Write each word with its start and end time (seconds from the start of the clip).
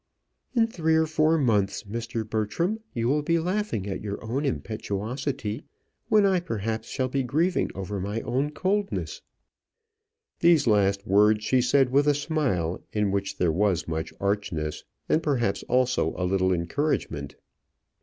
"In 0.55 0.65
three 0.65 0.95
or 0.95 1.05
four 1.05 1.37
months, 1.37 1.83
Mr. 1.83 2.27
Bertram, 2.27 2.79
you 2.91 3.07
will 3.07 3.21
be 3.21 3.37
laughing 3.37 3.85
at 3.87 4.01
your 4.01 4.17
own 4.25 4.45
impetuosity 4.45 5.61
when 6.09 6.25
I 6.25 6.39
perhaps 6.39 6.87
shall 6.89 7.07
be 7.07 7.21
grieving 7.21 7.69
over 7.75 7.99
my 7.99 8.21
own 8.21 8.49
coldness." 8.49 9.21
These 10.39 10.65
last 10.65 11.05
words 11.05 11.43
she 11.43 11.61
said 11.61 11.91
with 11.91 12.07
a 12.07 12.15
smile 12.15 12.81
in 12.91 13.11
which 13.11 13.37
there 13.37 13.51
was 13.51 13.87
much 13.87 14.11
archness, 14.19 14.83
and 15.07 15.21
perhaps 15.21 15.61
also 15.69 16.15
a 16.17 16.25
little 16.25 16.51
encouragement. 16.51 17.35